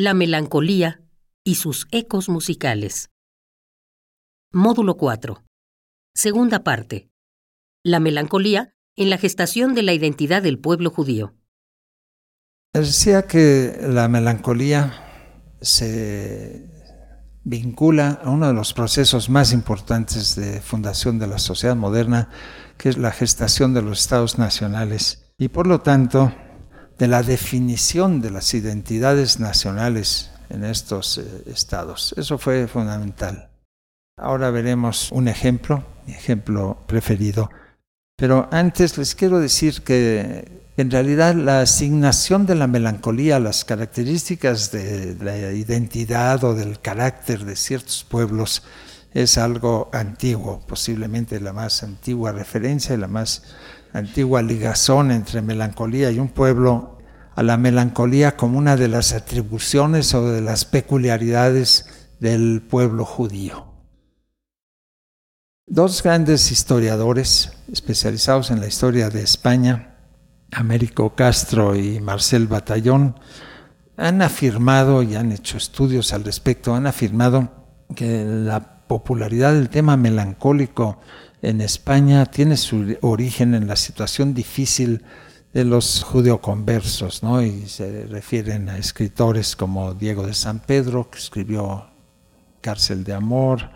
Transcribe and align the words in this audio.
La 0.00 0.14
melancolía 0.14 1.02
y 1.42 1.56
sus 1.56 1.88
ecos 1.90 2.28
musicales. 2.28 3.10
Módulo 4.52 4.96
4. 4.96 5.42
Segunda 6.14 6.62
parte. 6.62 7.10
La 7.84 7.98
melancolía 7.98 8.76
en 8.94 9.10
la 9.10 9.18
gestación 9.18 9.74
de 9.74 9.82
la 9.82 9.94
identidad 9.94 10.40
del 10.40 10.60
pueblo 10.60 10.90
judío. 10.90 11.34
Decía 12.72 13.22
que 13.22 13.76
la 13.88 14.06
melancolía 14.06 15.04
se 15.60 16.70
vincula 17.42 18.20
a 18.22 18.30
uno 18.30 18.46
de 18.46 18.54
los 18.54 18.74
procesos 18.74 19.28
más 19.28 19.52
importantes 19.52 20.36
de 20.36 20.60
fundación 20.60 21.18
de 21.18 21.26
la 21.26 21.40
sociedad 21.40 21.74
moderna, 21.74 22.30
que 22.76 22.90
es 22.90 22.98
la 22.98 23.10
gestación 23.10 23.74
de 23.74 23.82
los 23.82 24.02
estados 24.02 24.38
nacionales, 24.38 25.32
y 25.38 25.48
por 25.48 25.66
lo 25.66 25.80
tanto 25.80 26.32
de 26.98 27.08
la 27.08 27.22
definición 27.22 28.20
de 28.20 28.30
las 28.30 28.54
identidades 28.54 29.38
nacionales 29.40 30.30
en 30.50 30.64
estos 30.64 31.18
eh, 31.18 31.44
estados. 31.46 32.14
Eso 32.16 32.38
fue 32.38 32.66
fundamental. 32.66 33.50
Ahora 34.16 34.50
veremos 34.50 35.12
un 35.12 35.28
ejemplo, 35.28 35.84
mi 36.06 36.12
ejemplo 36.12 36.78
preferido. 36.86 37.50
Pero 38.16 38.48
antes 38.50 38.98
les 38.98 39.14
quiero 39.14 39.38
decir 39.38 39.82
que 39.82 40.66
en 40.76 40.90
realidad 40.90 41.34
la 41.34 41.60
asignación 41.60 42.46
de 42.46 42.56
la 42.56 42.66
melancolía 42.66 43.36
a 43.36 43.40
las 43.40 43.64
características 43.64 44.72
de 44.72 45.16
la 45.20 45.52
identidad 45.52 46.42
o 46.42 46.54
del 46.54 46.80
carácter 46.80 47.44
de 47.44 47.54
ciertos 47.54 48.04
pueblos 48.08 48.64
es 49.12 49.38
algo 49.38 49.88
antiguo, 49.92 50.60
posiblemente 50.66 51.40
la 51.40 51.52
más 51.52 51.82
antigua 51.82 52.32
referencia 52.32 52.94
y 52.94 52.98
la 52.98 53.08
más 53.08 53.42
antigua 53.92 54.42
ligazón 54.42 55.10
entre 55.10 55.42
melancolía 55.42 56.10
y 56.10 56.18
un 56.18 56.28
pueblo, 56.28 56.97
a 57.38 57.44
la 57.44 57.56
melancolía 57.56 58.36
como 58.36 58.58
una 58.58 58.76
de 58.76 58.88
las 58.88 59.12
atribuciones 59.12 60.12
o 60.12 60.28
de 60.28 60.40
las 60.40 60.64
peculiaridades 60.64 61.86
del 62.18 62.62
pueblo 62.68 63.04
judío. 63.04 63.74
Dos 65.64 66.02
grandes 66.02 66.50
historiadores 66.50 67.52
especializados 67.70 68.50
en 68.50 68.58
la 68.58 68.66
historia 68.66 69.08
de 69.08 69.22
España, 69.22 69.94
Américo 70.50 71.14
Castro 71.14 71.76
y 71.76 72.00
Marcel 72.00 72.48
Batallón 72.48 73.14
han 73.96 74.20
afirmado 74.20 75.04
y 75.04 75.14
han 75.14 75.30
hecho 75.30 75.58
estudios 75.58 76.12
al 76.12 76.24
respecto, 76.24 76.74
han 76.74 76.88
afirmado 76.88 77.52
que 77.94 78.24
la 78.24 78.84
popularidad 78.88 79.52
del 79.52 79.68
tema 79.68 79.96
melancólico 79.96 80.98
en 81.40 81.60
España 81.60 82.26
tiene 82.26 82.56
su 82.56 82.96
origen 83.00 83.54
en 83.54 83.68
la 83.68 83.76
situación 83.76 84.34
difícil 84.34 85.04
de 85.52 85.64
los 85.64 86.04
judeoconversos, 86.04 87.22
¿no? 87.22 87.42
y 87.42 87.66
se 87.68 88.06
refieren 88.06 88.68
a 88.68 88.78
escritores 88.78 89.56
como 89.56 89.94
Diego 89.94 90.26
de 90.26 90.34
San 90.34 90.60
Pedro, 90.60 91.10
que 91.10 91.18
escribió 91.18 91.86
Cárcel 92.60 93.04
de 93.04 93.14
Amor, 93.14 93.70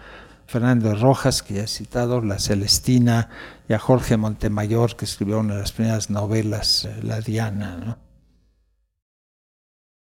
Fernando 0.46 0.94
Rojas, 0.94 1.42
que 1.42 1.54
ya 1.54 1.62
he 1.62 1.66
citado, 1.66 2.20
La 2.20 2.38
Celestina, 2.38 3.30
y 3.68 3.72
a 3.72 3.78
Jorge 3.78 4.18
Montemayor, 4.18 4.96
que 4.96 5.06
escribió 5.06 5.38
una 5.38 5.54
de 5.54 5.60
las 5.60 5.72
primeras 5.72 6.10
novelas, 6.10 6.84
eh, 6.84 6.94
La 7.02 7.20
Diana. 7.20 7.96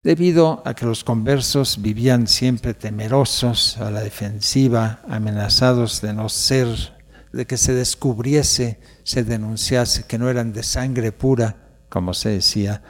Debido 0.04 0.62
a 0.66 0.74
que 0.74 0.86
los 0.86 1.04
conversos 1.04 1.82
vivían 1.82 2.28
siempre 2.28 2.74
temerosos, 2.74 3.78
a 3.78 3.92
la 3.92 4.02
defensiva, 4.02 5.00
amenazados 5.08 6.02
de 6.02 6.14
no 6.14 6.28
ser, 6.28 6.68
de 7.32 7.46
que 7.46 7.56
se 7.56 7.74
descubriese, 7.74 8.82
se 9.04 9.24
denunciase 9.24 10.04
que 10.04 10.18
no 10.18 10.30
eran 10.30 10.52
de 10.54 10.64
sangre 10.64 11.12
pura, 11.12 11.61
como 11.92 12.14
se 12.14 12.30
decía, 12.30 12.82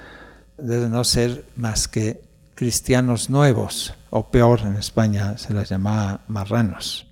de 0.58 0.88
no 0.88 1.04
ser 1.04 1.44
más 1.56 1.88
que 1.88 2.22
cristianos 2.54 3.30
nuevos, 3.30 3.96
o 4.12 4.30
peor 4.30 4.62
en 4.62 4.76
España 4.76 5.38
se 5.38 5.54
las 5.54 5.70
llamaba 5.70 6.22
marranos. 6.28 7.08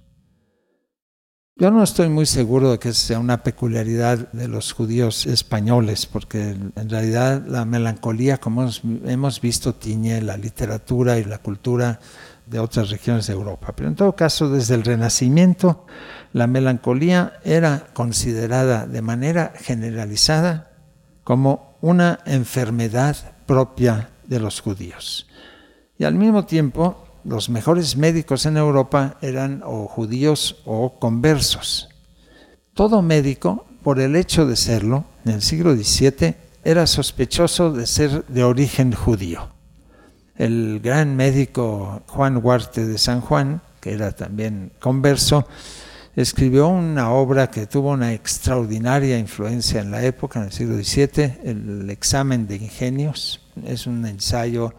Yo 1.55 1.71
no 1.71 1.83
estoy 1.83 2.07
muy 2.07 2.25
seguro 2.25 2.71
de 2.71 2.79
que 2.79 2.93
sea 2.93 3.19
una 3.19 3.43
peculiaridad 3.43 4.31
de 4.31 4.47
los 4.47 4.71
judíos 4.71 5.25
españoles, 5.25 6.05
porque 6.05 6.51
en 6.51 6.89
realidad 6.89 7.43
la 7.45 7.65
melancolía, 7.65 8.37
como 8.37 8.69
hemos 9.05 9.41
visto, 9.41 9.73
tiñe 9.73 10.21
la 10.21 10.37
literatura 10.37 11.17
y 11.17 11.25
la 11.25 11.39
cultura 11.39 11.99
de 12.45 12.59
otras 12.59 12.91
regiones 12.91 13.27
de 13.27 13.33
Europa. 13.33 13.73
Pero 13.75 13.89
en 13.89 13.95
todo 13.95 14.15
caso, 14.15 14.49
desde 14.49 14.75
el 14.75 14.83
Renacimiento, 14.83 15.85
la 16.31 16.47
melancolía 16.47 17.39
era 17.43 17.87
considerada 17.93 18.85
de 18.85 19.01
manera 19.01 19.51
generalizada 19.59 20.71
como 21.23 21.68
una 21.81 22.19
enfermedad 22.25 23.15
propia 23.45 24.09
de 24.25 24.39
los 24.39 24.61
judíos. 24.61 25.27
Y 25.97 26.03
al 26.03 26.15
mismo 26.15 26.45
tiempo, 26.45 27.05
los 27.23 27.49
mejores 27.49 27.97
médicos 27.97 28.45
en 28.45 28.57
Europa 28.57 29.17
eran 29.21 29.61
o 29.65 29.87
judíos 29.87 30.57
o 30.65 30.99
conversos. 30.99 31.89
Todo 32.73 33.01
médico, 33.01 33.65
por 33.83 33.99
el 33.99 34.15
hecho 34.15 34.45
de 34.45 34.55
serlo, 34.55 35.05
en 35.25 35.33
el 35.33 35.41
siglo 35.41 35.75
XVII, 35.75 36.35
era 36.63 36.87
sospechoso 36.87 37.71
de 37.71 37.85
ser 37.85 38.25
de 38.27 38.43
origen 38.43 38.93
judío. 38.93 39.49
El 40.35 40.79
gran 40.81 41.15
médico 41.15 42.03
Juan 42.07 42.39
Huarte 42.43 42.85
de 42.85 42.97
San 42.97 43.21
Juan, 43.21 43.61
que 43.81 43.93
era 43.93 44.11
también 44.11 44.71
converso, 44.79 45.47
escribió 46.15 46.67
una 46.67 47.11
obra 47.11 47.49
que 47.49 47.67
tuvo 47.67 47.91
una 47.91 48.13
extraordinaria 48.13 49.17
influencia 49.17 49.81
en 49.81 49.91
la 49.91 50.03
época, 50.03 50.39
en 50.39 50.45
el 50.45 50.51
siglo 50.51 50.75
XVII, 50.75 51.39
el 51.43 51.89
examen 51.89 52.47
de 52.47 52.55
ingenios. 52.55 53.41
Es 53.65 53.87
un 53.87 54.05
ensayo 54.05 54.73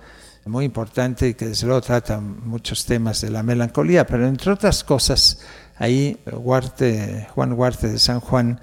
muy 0.46 0.64
importante 0.64 1.28
y 1.28 1.34
que 1.34 1.46
desde 1.46 1.66
luego 1.66 1.80
trata 1.82 2.20
muchos 2.20 2.84
temas 2.84 3.20
de 3.20 3.30
la 3.30 3.42
melancolía, 3.42 4.06
pero 4.06 4.26
entre 4.26 4.52
otras 4.52 4.82
cosas, 4.84 5.40
ahí 5.78 6.18
Juan 7.34 7.52
Huarte 7.52 7.88
de 7.88 7.98
San 7.98 8.20
Juan 8.20 8.60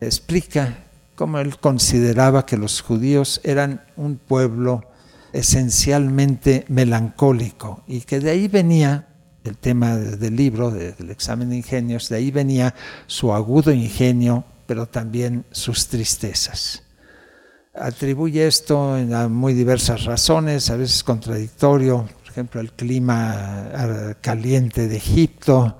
explica 0.00 0.84
cómo 1.14 1.38
él 1.38 1.58
consideraba 1.58 2.46
que 2.46 2.56
los 2.56 2.80
judíos 2.80 3.40
eran 3.44 3.82
un 3.96 4.16
pueblo 4.16 4.84
esencialmente 5.32 6.64
melancólico 6.68 7.84
y 7.86 8.00
que 8.00 8.20
de 8.20 8.30
ahí 8.30 8.48
venía 8.48 9.06
el 9.44 9.56
tema 9.56 9.96
del 9.96 10.36
libro, 10.36 10.70
del 10.70 11.10
examen 11.10 11.50
de 11.50 11.56
ingenios, 11.56 12.08
de 12.08 12.16
ahí 12.16 12.30
venía 12.30 12.74
su 13.06 13.32
agudo 13.32 13.72
ingenio, 13.72 14.44
pero 14.66 14.86
también 14.86 15.44
sus 15.50 15.88
tristezas 15.88 16.84
atribuye 17.74 18.46
esto 18.46 18.94
a 18.94 19.28
muy 19.28 19.54
diversas 19.54 20.04
razones, 20.04 20.70
a 20.70 20.76
veces 20.76 21.04
contradictorio, 21.04 22.08
por 22.20 22.30
ejemplo, 22.30 22.60
el 22.60 22.72
clima 22.72 23.70
eh, 23.72 24.14
caliente 24.20 24.88
de 24.88 24.96
Egipto, 24.96 25.78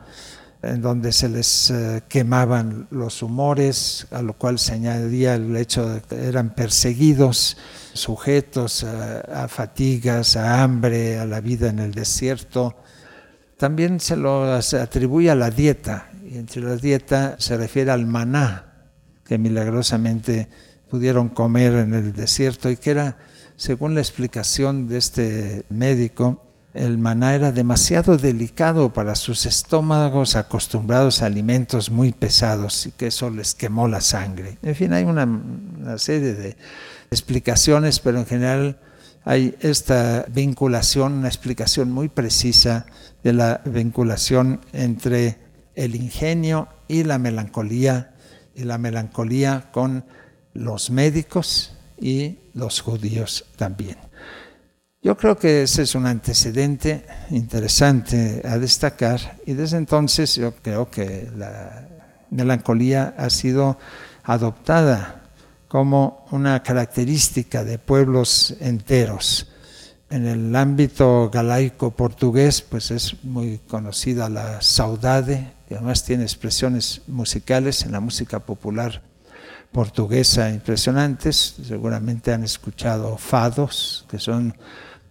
en 0.63 0.83
donde 0.83 1.13
se 1.13 1.29
les 1.29 1.71
eh, 1.71 2.03
quemaban 2.09 2.87
los 2.91 3.23
humores, 3.23 4.07
a 4.11 4.23
lo 4.23 4.35
cual 4.35 4.59
se 4.59 4.75
añadía 4.75 5.35
el 5.35 5.57
hecho 5.57 5.89
de 5.89 6.01
que 6.03 6.27
eran 6.27 6.51
perseguidos, 6.51 7.57
sujetos 7.93 8.85
a, 8.85 9.45
a 9.45 9.49
fatigas, 9.49 10.37
a 10.37 10.63
hambre, 10.63 11.19
a 11.19 11.27
la 11.27 11.41
vida 11.41 11.71
en 11.71 11.79
el 11.79 11.93
desierto. 11.93 12.77
También 13.61 14.01
se 14.01 14.17
lo 14.17 14.55
atribuye 14.55 15.31
a 15.31 15.35
la 15.35 15.51
dieta, 15.51 16.09
y 16.25 16.39
entre 16.39 16.63
la 16.63 16.77
dieta 16.77 17.37
se 17.39 17.59
refiere 17.59 17.91
al 17.91 18.07
maná, 18.07 18.89
que 19.23 19.37
milagrosamente 19.37 20.49
pudieron 20.89 21.29
comer 21.29 21.75
en 21.75 21.93
el 21.93 22.15
desierto 22.15 22.71
y 22.71 22.79
que 22.79 22.93
era, 22.93 23.19
según 23.57 23.95
la 23.95 24.01
explicación 24.01 24.89
de 24.89 24.97
este 24.97 25.67
médico, 25.69 26.43
el 26.73 26.97
maná 26.97 27.35
era 27.35 27.53
demasiado 27.53 28.17
delicado 28.17 28.95
para 28.95 29.15
sus 29.15 29.45
estómagos 29.45 30.37
acostumbrados 30.37 31.21
a 31.21 31.27
alimentos 31.27 31.91
muy 31.91 32.13
pesados 32.13 32.87
y 32.87 32.93
que 32.93 33.09
eso 33.09 33.29
les 33.29 33.55
quemó 33.55 33.89
la 33.89 34.01
sangre. 34.01 34.57
En 34.63 34.75
fin, 34.75 34.95
hay 34.95 35.05
una, 35.05 35.25
una 35.25 35.99
serie 35.99 36.33
de 36.33 36.57
explicaciones, 37.11 38.01
pero 38.01 38.21
en 38.21 38.25
general 38.25 38.79
hay 39.25 39.55
esta 39.61 40.25
vinculación, 40.29 41.13
una 41.13 41.29
explicación 41.29 41.91
muy 41.91 42.09
precisa 42.09 42.87
de 43.23 43.33
la 43.33 43.61
vinculación 43.65 44.61
entre 44.73 45.39
el 45.75 45.95
ingenio 45.95 46.69
y 46.89 47.05
la 47.05 47.19
melancolía, 47.19 48.15
y 48.55 48.65
la 48.65 48.79
melancolía 48.79 49.71
con 49.73 50.05
los 50.55 50.91
médicos 50.91 51.77
y 51.99 52.39
los 52.55 52.81
judíos 52.81 53.47
también. 53.57 53.97
Yo 55.03 55.17
creo 55.17 55.39
que 55.39 55.63
ese 55.63 55.83
es 55.83 55.95
un 55.95 56.07
antecedente 56.07 57.07
interesante 57.31 58.43
a 58.45 58.59
destacar 58.59 59.39
y 59.47 59.55
desde 59.55 59.79
entonces 59.79 60.35
yo 60.35 60.55
creo 60.57 60.91
que 60.91 61.31
la 61.37 61.89
melancolía 62.31 63.15
ha 63.17 63.31
sido 63.31 63.79
adoptada 64.25 65.20
como 65.71 66.27
una 66.33 66.65
característica 66.65 67.63
de 67.63 67.79
pueblos 67.79 68.57
enteros. 68.59 69.47
En 70.11 70.27
el 70.27 70.57
ámbito 70.57 71.31
galaico 71.33 71.93
portugués, 71.93 72.61
pues 72.61 72.91
es 72.91 73.23
muy 73.23 73.59
conocida 73.69 74.29
la 74.29 74.61
saudade, 74.63 75.53
que 75.69 75.77
además 75.77 76.03
tiene 76.05 76.25
expresiones 76.25 77.03
musicales 77.07 77.85
en 77.85 77.93
la 77.93 78.01
música 78.01 78.41
popular 78.41 79.01
portuguesa 79.71 80.51
impresionantes. 80.51 81.55
Seguramente 81.65 82.33
han 82.33 82.43
escuchado 82.43 83.17
fados, 83.17 84.07
que 84.11 84.19
son 84.19 84.57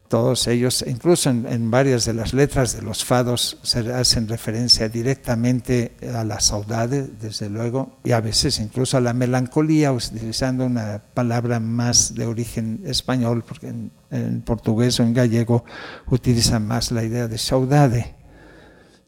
todos 0.10 0.48
ellos, 0.48 0.84
incluso 0.88 1.30
en, 1.30 1.70
varias 1.70 2.04
de 2.04 2.16
las 2.16 2.34
letras 2.34 2.76
de 2.76 2.82
los 2.82 3.06
fados 3.06 3.60
se 3.62 3.94
hacen 3.94 4.28
referencia 4.28 4.90
directamente 4.90 5.96
a 6.16 6.24
la 6.24 6.40
saudade, 6.40 7.08
desde 7.22 7.48
luego, 7.48 8.00
y 8.04 8.12
a 8.12 8.20
veces 8.20 8.60
incluso 8.60 8.98
a 8.98 9.02
la 9.02 9.14
melancolía, 9.14 9.94
utilizando 9.94 10.66
una 10.66 11.00
palabra 11.14 11.60
más 11.60 12.16
de 12.16 12.26
origen 12.26 12.82
español, 12.86 13.44
porque 13.48 13.68
en, 13.68 13.92
en 14.10 14.42
portugués 14.42 15.00
o 15.00 15.04
en 15.04 15.14
gallego 15.14 15.64
utilizan 16.08 16.66
más 16.66 16.92
la 16.92 17.04
idea 17.04 17.28
de 17.28 17.38
saudade. 17.38 18.16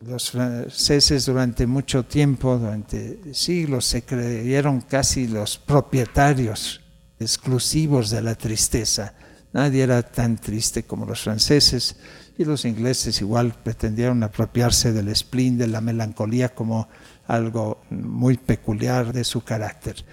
Los 0.05 0.29
franceses 0.29 1.25
durante 1.25 1.65
mucho 1.65 2.03
tiempo, 2.03 2.59
durante 2.59 3.33
siglos, 3.33 3.85
se 3.85 4.03
creyeron 4.03 4.81
casi 4.81 5.27
los 5.27 5.57
propietarios 5.57 6.81
exclusivos 7.19 8.11
de 8.11 8.21
la 8.21 8.35
tristeza 8.35 9.15
Nadie 9.53 9.83
era 9.83 10.01
tan 10.01 10.37
triste 10.37 10.83
como 10.83 11.05
los 11.05 11.21
franceses 11.21 11.97
y 12.37 12.45
los 12.45 12.65
ingleses 12.65 13.19
igual 13.21 13.53
pretendieron 13.63 14.23
apropiarse 14.23 14.93
del 14.93 15.13
spleen, 15.15 15.57
de 15.57 15.67
la 15.67 15.81
melancolía 15.81 16.49
como 16.49 16.87
algo 17.27 17.81
muy 17.89 18.37
peculiar 18.37 19.11
de 19.13 19.23
su 19.23 19.43
carácter. 19.43 20.05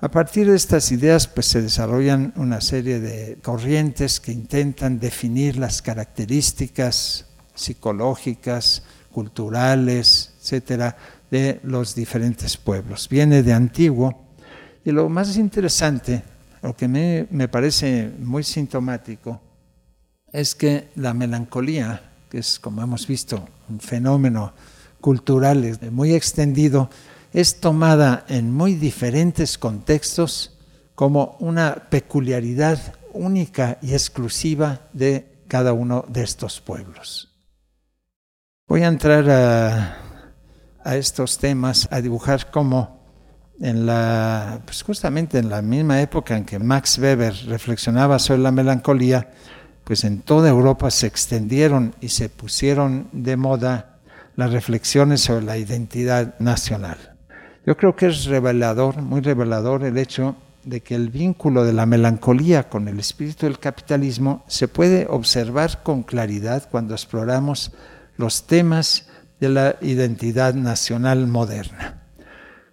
A 0.00 0.10
partir 0.10 0.48
de 0.48 0.56
estas 0.56 0.90
ideas 0.92 1.26
pues 1.26 1.46
se 1.46 1.60
desarrollan 1.60 2.32
una 2.36 2.62
serie 2.62 3.00
de 3.00 3.38
corrientes 3.42 4.18
que 4.18 4.32
intentan 4.32 4.98
definir 4.98 5.58
las 5.58 5.82
características 5.82 7.26
psicológicas, 7.54 8.82
culturales, 9.12 10.32
etcétera, 10.40 10.96
de 11.30 11.60
los 11.62 11.94
diferentes 11.94 12.56
pueblos. 12.56 13.08
Viene 13.10 13.42
de 13.42 13.52
antiguo 13.52 14.24
y 14.84 14.90
lo 14.90 15.10
más 15.10 15.36
interesante 15.36 16.22
lo 16.62 16.76
que 16.76 16.88
me, 16.88 17.26
me 17.30 17.48
parece 17.48 18.10
muy 18.18 18.42
sintomático 18.42 19.40
es 20.32 20.54
que 20.54 20.88
la 20.96 21.14
melancolía, 21.14 22.12
que 22.30 22.38
es, 22.38 22.58
como 22.58 22.82
hemos 22.82 23.06
visto, 23.06 23.48
un 23.68 23.80
fenómeno 23.80 24.52
cultural 25.00 25.78
muy 25.90 26.14
extendido, 26.14 26.90
es 27.32 27.60
tomada 27.60 28.24
en 28.28 28.52
muy 28.52 28.74
diferentes 28.74 29.56
contextos 29.58 30.56
como 30.94 31.36
una 31.40 31.74
peculiaridad 31.88 32.94
única 33.12 33.78
y 33.82 33.92
exclusiva 33.92 34.80
de 34.92 35.44
cada 35.48 35.72
uno 35.72 36.04
de 36.08 36.22
estos 36.22 36.60
pueblos. 36.60 37.28
Voy 38.68 38.82
a 38.82 38.88
entrar 38.88 39.28
a, 39.30 39.96
a 40.84 40.96
estos 40.96 41.38
temas, 41.38 41.88
a 41.90 42.00
dibujar 42.00 42.50
cómo 42.50 42.99
en 43.60 43.86
la, 43.86 44.60
pues 44.64 44.82
justamente 44.82 45.38
en 45.38 45.50
la 45.50 45.62
misma 45.62 46.00
época 46.00 46.36
en 46.36 46.44
que 46.44 46.58
Max 46.58 46.98
Weber 46.98 47.34
reflexionaba 47.46 48.18
sobre 48.18 48.40
la 48.40 48.52
melancolía, 48.52 49.30
pues 49.84 50.04
en 50.04 50.20
toda 50.20 50.48
Europa 50.48 50.90
se 50.90 51.06
extendieron 51.06 51.94
y 52.00 52.08
se 52.08 52.28
pusieron 52.28 53.08
de 53.12 53.36
moda 53.36 53.98
las 54.36 54.52
reflexiones 54.52 55.20
sobre 55.20 55.44
la 55.44 55.58
identidad 55.58 56.38
nacional. 56.38 56.96
Yo 57.66 57.76
creo 57.76 57.94
que 57.94 58.06
es 58.06 58.24
revelador, 58.24 59.02
muy 59.02 59.20
revelador 59.20 59.84
el 59.84 59.98
hecho 59.98 60.36
de 60.64 60.80
que 60.80 60.94
el 60.94 61.10
vínculo 61.10 61.64
de 61.64 61.72
la 61.72 61.86
melancolía 61.86 62.68
con 62.68 62.88
el 62.88 62.98
espíritu 62.98 63.46
del 63.46 63.58
capitalismo 63.58 64.44
se 64.46 64.68
puede 64.68 65.06
observar 65.08 65.82
con 65.82 66.02
claridad 66.02 66.68
cuando 66.70 66.94
exploramos 66.94 67.72
los 68.16 68.46
temas 68.46 69.06
de 69.40 69.48
la 69.48 69.76
identidad 69.80 70.54
nacional 70.54 71.26
moderna. 71.26 71.99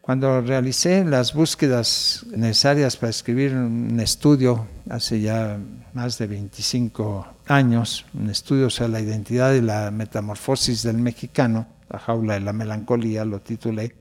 Cuando 0.07 0.39
realicé 0.39 1.03
las 1.03 1.33
búsquedas 1.33 2.25
necesarias 2.33 2.95
para 2.95 3.09
escribir 3.09 3.53
un 3.53 3.99
estudio 3.99 4.65
hace 4.89 5.19
ya 5.19 5.59
más 5.91 6.17
de 6.17 6.27
25 6.27 7.27
años, 7.47 8.05
un 8.13 8.29
estudio 8.29 8.69
sobre 8.69 8.93
la 8.93 9.01
identidad 9.01 9.53
y 9.53 9.59
la 9.59 9.91
metamorfosis 9.91 10.83
del 10.83 10.97
mexicano, 10.99 11.67
la 11.89 11.99
jaula 11.99 12.35
de 12.35 12.39
la 12.39 12.53
melancolía, 12.53 13.25
lo 13.25 13.41
titulé, 13.41 13.97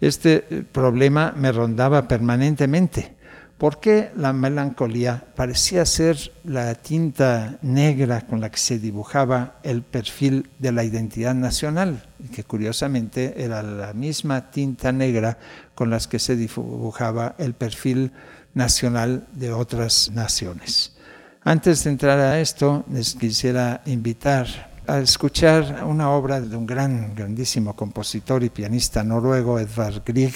este 0.00 0.40
problema 0.40 1.32
me 1.36 1.52
rondaba 1.52 2.08
permanentemente. 2.08 3.14
¿Por 3.58 3.80
qué 3.80 4.10
la 4.14 4.34
melancolía 4.34 5.24
parecía 5.34 5.86
ser 5.86 6.30
la 6.44 6.74
tinta 6.74 7.56
negra 7.62 8.20
con 8.20 8.42
la 8.42 8.50
que 8.50 8.58
se 8.58 8.78
dibujaba 8.78 9.56
el 9.62 9.80
perfil 9.80 10.50
de 10.58 10.72
la 10.72 10.84
identidad 10.84 11.34
nacional? 11.34 12.06
Que 12.34 12.44
curiosamente 12.44 13.42
era 13.42 13.62
la 13.62 13.94
misma 13.94 14.50
tinta 14.50 14.92
negra 14.92 15.38
con 15.74 15.88
la 15.88 15.98
que 16.00 16.18
se 16.18 16.36
dibujaba 16.36 17.34
el 17.38 17.54
perfil 17.54 18.12
nacional 18.52 19.26
de 19.32 19.52
otras 19.54 20.10
naciones. 20.12 20.94
Antes 21.42 21.82
de 21.84 21.90
entrar 21.90 22.18
a 22.18 22.38
esto, 22.40 22.84
les 22.92 23.14
quisiera 23.14 23.80
invitar 23.86 24.46
a 24.86 24.98
escuchar 24.98 25.82
una 25.84 26.10
obra 26.10 26.42
de 26.42 26.56
un 26.56 26.66
gran, 26.66 27.14
grandísimo 27.14 27.74
compositor 27.74 28.44
y 28.44 28.50
pianista 28.50 29.02
noruego, 29.02 29.58
Edvard 29.58 30.02
Grieg. 30.04 30.34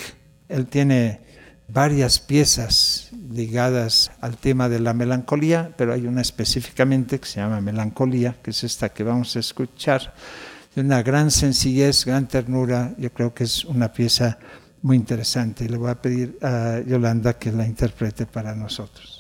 Él 0.49 0.67
tiene 0.67 1.21
varias 1.73 2.19
piezas 2.19 2.90
ligadas 3.31 4.11
al 4.21 4.37
tema 4.37 4.69
de 4.69 4.81
la 4.81 4.95
melancolía, 4.95 5.73
pero 5.77 5.93
hay 5.93 6.07
una 6.07 6.21
específicamente 6.21 7.19
que 7.19 7.27
se 7.27 7.41
llama 7.41 7.61
Melancolía, 7.61 8.37
que 8.43 8.51
es 8.51 8.65
esta 8.65 8.91
que 8.91 9.03
vamos 9.03 9.37
a 9.37 9.41
escuchar, 9.41 10.15
de 10.75 10.83
una 10.83 11.03
gran 11.03 11.31
sencillez, 11.31 12.05
gran 12.05 12.29
ternura, 12.29 12.95
yo 12.97 13.13
creo 13.13 13.35
que 13.35 13.45
es 13.45 13.65
una 13.65 13.93
pieza 13.93 14.39
muy 14.83 14.97
interesante 14.97 15.65
y 15.65 15.69
le 15.69 15.77
voy 15.77 15.91
a 15.91 16.01
pedir 16.01 16.39
a 16.43 16.81
Yolanda 16.87 17.35
que 17.39 17.53
la 17.53 17.67
interprete 17.67 18.27
para 18.27 18.55
nosotros. 18.55 19.20